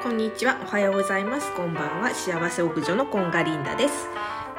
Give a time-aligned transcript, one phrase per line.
[0.00, 0.60] こんにちは。
[0.62, 1.52] おはようございます。
[1.56, 2.14] こんばんは。
[2.14, 4.06] 幸せ屋上のコンガリンダです。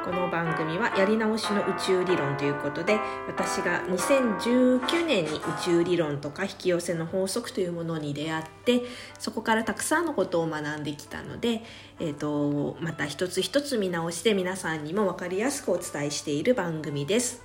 [0.04, 8.82] この番組はやり直しの宇宙理論ということで私が2019年に宇宙理論とか引き寄せの法則というものに出会って
[9.18, 11.64] そこからたくさんのことを学んできたので、
[12.02, 17.44] えーと、また一つ一つ見直して皆さんにも分かりやすくお伝えしている番組です。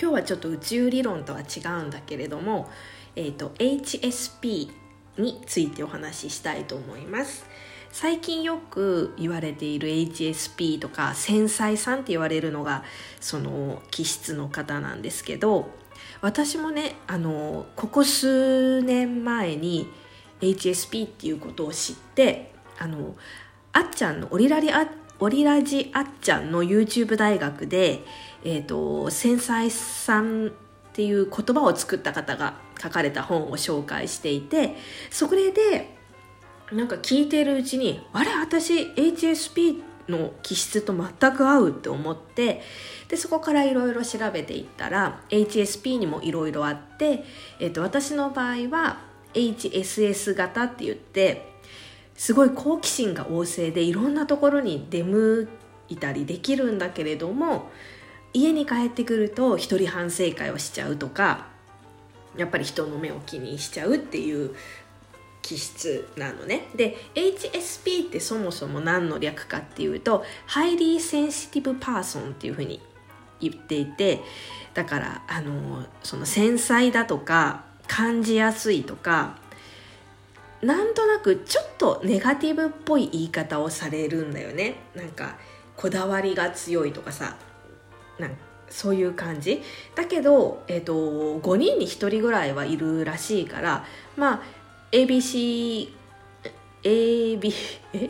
[0.00, 2.70] 今日はちょっと宇宙理論とは違うんだけれども、
[3.16, 4.81] えーと HSP
[5.18, 7.46] についてお話ししたいと思います。
[7.92, 12.84] 最近よく言われている HSP とか繊細さんって言われるのが
[13.20, 15.68] その気質の方なんですけど
[16.22, 19.90] 私もねあのここ数年前に
[20.40, 23.14] HSP っていうことを知ってあの
[23.74, 24.88] あっちゃんのオリラリあ
[25.20, 28.02] オリラジあっちゃんの YouTube 大学で、
[28.42, 30.52] えーと繊細さん
[30.92, 34.76] っていう言葉を作った方が書かれた本を紹介していて
[35.10, 35.96] それで
[36.70, 38.30] なんか聞いてるうちにあれ？
[38.34, 42.62] 私 HSP の気質と全く合うって思って
[43.08, 47.24] でそこからいろいろ調べていったら HSP にもいろいろあって、
[47.58, 49.00] えー、と私の場合は
[49.32, 51.52] HSS 型って言って
[52.14, 55.48] すごい好奇心が旺盛でいろんなところに出向
[55.88, 57.70] いたりできるんだけれども
[58.32, 61.46] 家に帰ってくると一人反省会をしちゃうとか
[62.36, 64.54] やっぱり人の目を気にしちゃうっていう
[65.42, 66.68] 気質なのね。
[66.74, 72.80] で HSP ってそもそも何の略かっていうと Highly Sensitive Person っていうふうに
[73.40, 74.20] 言っていて
[74.72, 79.36] だからあのその繊細だとか感じやすいとか
[80.62, 84.76] なんとなくちょっとネガティブっぽい言い方をされるんだよね。
[84.94, 85.36] なんか
[85.76, 87.36] こだわりが強いとかさ。
[88.22, 88.36] なん
[88.68, 89.62] そういう感じ。
[89.94, 93.84] だけど、えーと、5人に1人ぐらいはいるらしいから
[94.16, 94.42] まあ
[94.92, 95.92] ABC
[96.82, 97.52] AB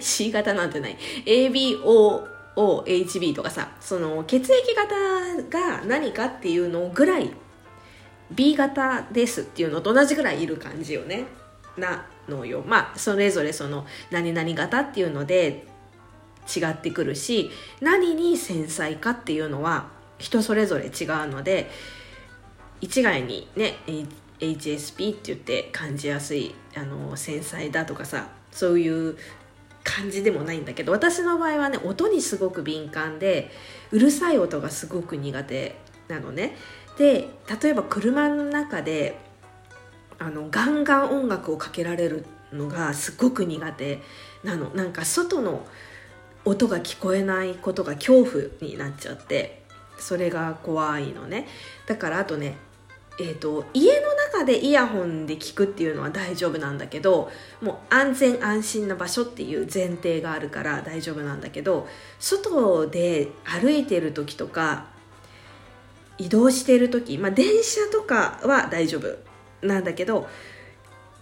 [0.00, 0.96] C 型なんてない。
[1.26, 4.94] ABOHB とかさその血液型
[5.50, 7.30] が何かっていうのぐらい
[8.30, 11.26] B 型ですっていうのと同じぐらいいる感じよね。
[11.76, 12.62] なのよ。
[12.66, 15.66] まあそれぞれその何々型っていうので
[16.54, 19.88] 違ってくるし何に繊細かっていうのは
[20.22, 21.68] 人それぞれ違うので
[22.80, 23.74] 一概にね
[24.38, 29.16] HSP って言って感じやすいあの繊細だとかさそういう
[29.82, 33.50] 感じでもないんだけど私の場合はね音にすごく敏感で
[33.90, 35.76] うるさい音がすごく苦手
[36.08, 36.56] なのね。
[36.98, 37.28] で
[37.62, 39.18] 例えば車の中で
[40.18, 44.00] あのガンガン音楽をかけられるのがすごく苦手
[44.44, 44.70] なの。
[44.70, 45.66] なんか外の
[46.44, 49.61] 音が聞こえないことが恐怖になっちゃって。
[50.02, 51.46] それが怖いのね。
[51.86, 52.56] だからあとね
[53.18, 57.30] えーと、家の中でイヤホンで聞くっていうのは大丈夫なんだけど
[57.60, 61.86] もう安全安心な場所っていう前提があるから大丈夫なんだけど
[62.18, 64.86] 外で歩いてる時とか
[66.16, 69.18] 移動してる時、まあ、電車とかは大丈夫
[69.64, 70.26] なんだけど、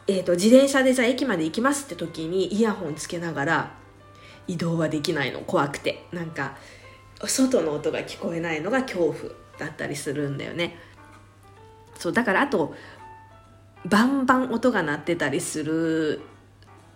[0.07, 3.81] えーと自転車でじゃあ駅まで行きますって時にイヤホンつけながら
[4.51, 5.41] 移動はできないの。
[5.41, 6.07] 怖くて。
[6.12, 6.57] なんか
[7.26, 9.14] 外の音が聞こえないのが恐怖
[9.58, 10.76] だったりするんだよね。
[11.97, 12.75] そうだからあと
[13.86, 16.22] バンバン音が鳴ってたりする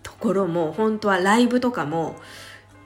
[0.03, 2.15] ところも本当はライブとかも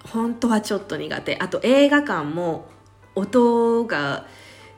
[0.04, 1.38] 本当はちょっと苦手。
[1.38, 2.68] あと映画館も
[3.16, 4.26] 音が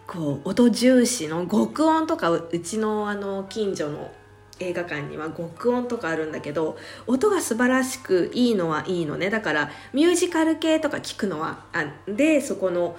[0.07, 4.11] こう音重視の極音とかうちのあの近所の
[4.61, 6.77] 映画館には極音とかあるんだけど
[7.07, 9.29] 音が素晴らしくいいのはいいのね。
[9.29, 12.95] だからミュージカル系とか聞くのはあでそこの、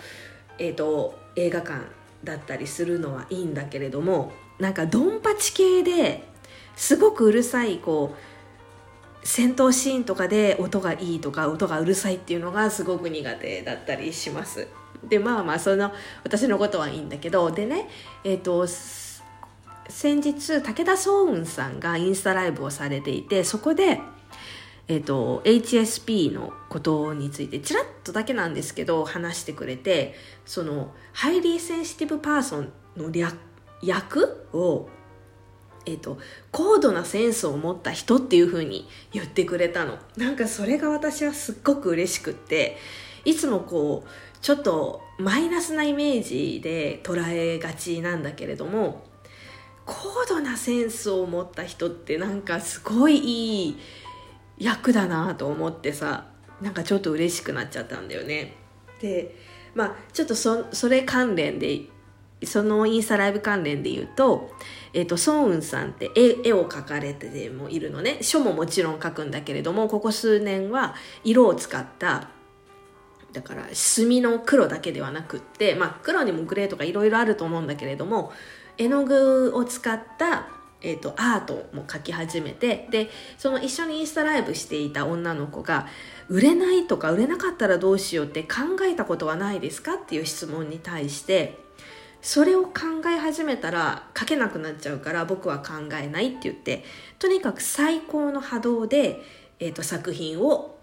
[0.59, 1.81] えーと、映画館
[2.25, 6.25] だったりするのはいいんだけれどもなんかドンパチ系で
[6.77, 14.67] すごくうるさいこう戦闘シーンとかで音がいいとか音がうるさいっていうのがすごく苦手だったりします。
[15.05, 15.93] でまあまあその
[16.23, 17.89] 私のことはいいんだけどでね
[18.25, 18.67] えっ、ー、と
[19.89, 24.01] 先日武田双雲さんがインスタライブをされていてそこで、
[24.89, 30.15] えーと、HSP のことについてちらっとだけなんですけど話してくれて
[30.45, 33.11] そのハイリーセンシティブパーソンの
[33.83, 34.89] 役を
[35.85, 36.19] えーと、
[36.53, 39.99] 高度なセンスを持った人っていう風に言ってくれたの。
[40.17, 42.77] なんかそれが私はすっごく嬉しくって
[43.25, 44.09] いつもこう
[44.41, 49.05] ちょっとマイナスなイメージで捉えがちなんだけれども
[49.87, 53.79] 高度なセンスを持った人ってなんかすごいいい
[54.59, 56.27] 役だなと思ってさ
[56.61, 58.55] なんかちょっと嬉しくなっちゃったんだよね
[59.01, 59.35] で
[59.75, 61.83] まあちょっとそそれ関連で
[62.45, 64.51] そのインスタライブ関連で言うと、
[64.93, 68.19] えっ、ー、と、ソンウンさんって絵絵を描かれてもいるのね。
[68.21, 72.31] 書ももちろん描くんだけれども、ここ数年は色を使った
[73.33, 78.33] だから墨の黒だけではなくって、まあ、黒にもグレーとかいろいろあると思うんだけれども
[78.79, 80.49] 絵の具を使った
[80.85, 83.09] えーと、アートも描き始めてで
[83.39, 85.87] その一緒にインスタライブしていた女の子が
[86.29, 91.57] 売れないとか売れなかったらどうしようって考えたことはないですかっていう質問に対して
[92.21, 92.73] それを考
[93.07, 96.85] え始めたら書けなくなっちゃうから僕は考えないって言って
[97.19, 99.23] とにかく最高の波動で、
[99.61, 100.79] えーと作品を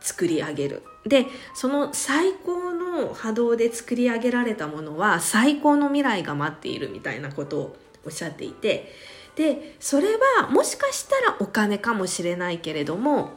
[0.00, 0.82] 作り上げる。
[1.06, 8.92] でその最高の波動で作り上げられたものは最高の未来が待っているみたいなことをおっしゃっていて
[9.36, 10.08] でそれ
[10.38, 13.36] はもしかしたらお金かもしれないけれども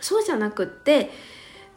[0.00, 1.10] そうじゃなくって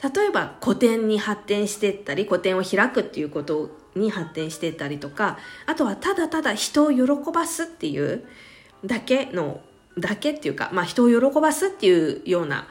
[0.03, 8.23] 例えば古典に発展していったり古典を開くっていうことに発展していったりとかあとはただただ人を喜ばすっていう
[8.85, 9.61] だけの
[9.97, 12.67] だけっていうか、まあ、人を喜ばすっていうような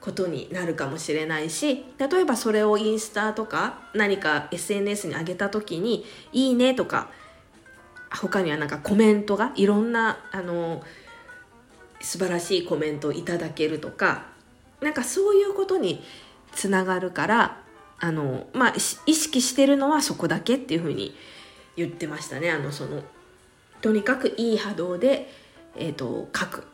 [0.00, 7.10] ことになるかもしれないし例えばそれをインスタとか何か SNS に上げた時に「いいね」とか
[8.10, 10.82] 他にはなんかコメントがいろんなあの
[12.00, 14.24] 素晴らしいコメントをいただけるとか
[14.80, 16.02] なんかそういうことに
[16.52, 17.62] つながるから
[18.00, 18.74] あの、まあ、
[19.06, 21.14] 意識してるのはそこだけっていうふうに
[21.76, 23.02] 言ってましたねあのその
[23.82, 25.30] とにかくいい波動で、
[25.76, 26.64] えーと、書く。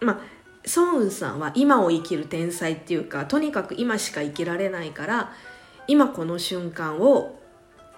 [0.00, 0.37] まあ
[0.68, 5.32] ソンウンさんは今を生きる天才っていうかとにかく今しか生きられないから
[5.86, 7.40] 今この瞬間を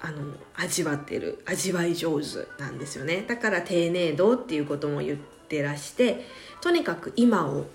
[0.01, 3.25] あの味わってる味わい上手なんですよね。
[3.29, 5.19] だから丁寧度っていうことも言っ
[5.49, 6.25] てらして
[6.63, 7.67] とにかく今を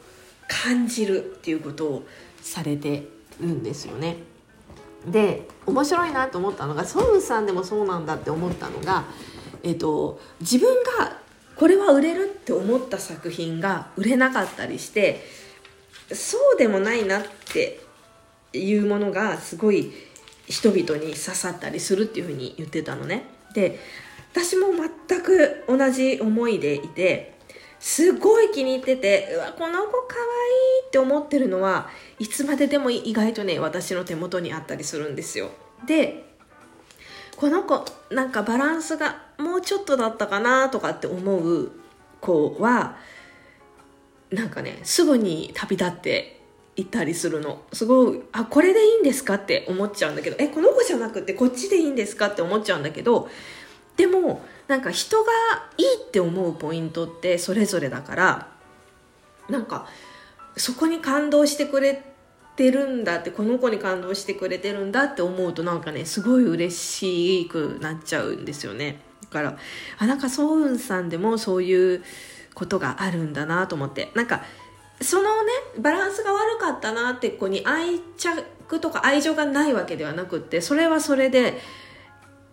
[0.48, 2.08] 感じるっていうことを
[2.42, 3.08] されて
[3.40, 4.18] るんですよね。
[5.06, 9.04] で面白いなと思ったのがソンウンさんでもそうなんだって思ったのが、
[9.62, 11.20] えっと、自分が
[11.56, 15.24] これは売れるって思った作品が売れなかったりして
[16.12, 17.80] そうでもないなって
[18.54, 19.92] いうものがすごい
[20.48, 23.26] 人々に刺さったりするっていうふうに言ってたのね。
[23.54, 23.80] で
[24.32, 24.68] 私も
[25.08, 27.36] 全く同じ思いでいて
[27.80, 30.22] すごい気に入っててうわこの子かわ
[30.82, 35.52] いいって思ってるのはいつまででも意外とね私の手元にあったりするんですよ。
[35.86, 36.26] で
[37.38, 41.72] この子なんかバランスがもうちょっとだったかなとかって思う
[42.22, 42.98] 子は
[44.32, 46.42] なんかねすぐに旅立って
[46.76, 47.62] 行ったりするの。
[47.72, 50.36] すごいあこれでいいんですかって思っちゃうんだけど。
[50.40, 53.30] えこの子じゃなくてこっちでいいんですかって思っちゃうんだけど。
[53.98, 55.32] でもなんか人が
[55.78, 58.48] いいって思うポイントってそれぞれだから
[59.50, 59.88] なんか
[60.58, 62.04] そこに感動してくれ
[62.56, 69.00] てるんだってこの子に感動してくれてるんだって思うとなんかねすごい嬉しくなっちゃうんですよね。
[69.36, 69.58] から
[69.98, 72.04] あなんかソウンさんでもそういう
[72.54, 74.12] ことがあるんだなと思って。
[74.16, 74.44] なんか
[75.02, 81.60] そのねバランスが悪かったなって子に愛着とか愛情がないわけではなくってそれはそれで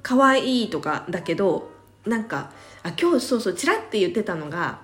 [0.03, 1.71] 可愛いとかだけど
[2.05, 2.51] なんか
[2.83, 4.81] あ今日そうそうちらって言ってたのが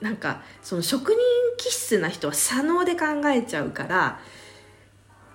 [0.00, 1.18] なんかその職人
[1.58, 4.20] 気質な人は左脳で考えちゃうから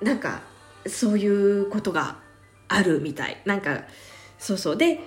[0.01, 0.41] なんか
[0.87, 2.17] そういうことが
[2.67, 3.41] あるみたい。
[3.45, 3.83] なんか
[4.39, 4.77] そうそう。
[4.77, 4.99] で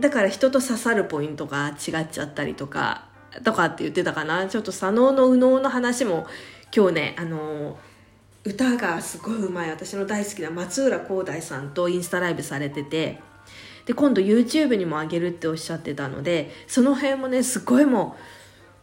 [0.00, 3.06] だから人と刺さるポイントが違っちゃったりとか
[3.44, 4.46] とかって言ってたかな。
[4.46, 6.26] ちょっと左脳の右脳の話も
[6.74, 7.78] 今日ねあの
[8.44, 9.70] 歌がすごいうまい。
[9.70, 13.20] 私の大好きな松浦航大さんとインスタライブされてて。
[13.86, 18.14] で今度 YouTube にも上げるっておっしゃってたのでその辺もねすごいも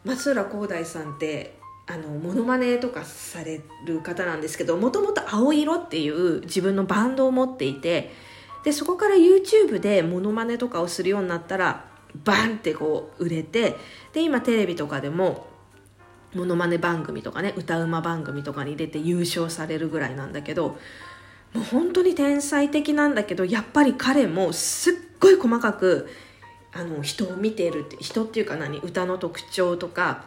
[0.04, 8.12] う松浦航大さんってあのモノマネとかされる方なんですけどもともと青色っていう自分のバンドを持っていて
[8.64, 11.86] でそこから YouTube でモノマネとかをするようになったら
[12.24, 13.76] バンってこう売れて
[14.14, 15.48] で今テレビとかでも
[16.34, 20.78] モノマネ番組とかね歌うま番組とかに出て優勝されるぐらいなんだけど
[21.54, 26.10] もう本当に天才的なんだけどやっぱり彼もすっごい細かく
[26.74, 30.26] あの人を見ているって人っていうか何歌の特徴とか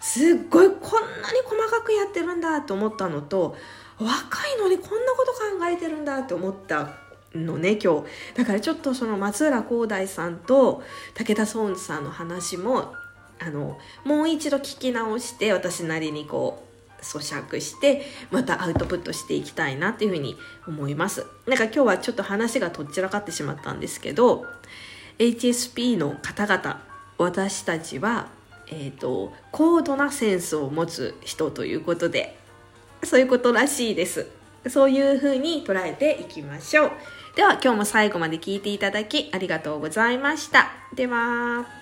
[0.00, 3.56] すっごいこんなに細かくやってるんだと思ったのと
[3.98, 7.09] 若いのにこんなこと考えてるんだって思った。
[7.34, 8.06] のね今日。
[8.34, 10.82] だからちょっとその松浦航大さんと
[11.14, 12.94] 武田壮さんの話も
[13.38, 16.70] あのもう一度聞き直して私なりにこう
[17.02, 21.26] 咀嚼してまたアウトプットしていきたいなっていうふうに思います。
[21.46, 24.44] なんか今日はちょっと話がとっちらかってしまったんですけど
[25.18, 26.82] HSP の方々
[27.18, 28.28] 私たちは、
[28.68, 32.36] えーと高度なセンスを持つ人ということで
[33.04, 34.26] そういうことらしいです。
[34.68, 36.90] そういうふうに捉えていきましょう。
[37.34, 40.70] では今日も最後まで聞いていただきありがとうございました。
[40.94, 41.79] では。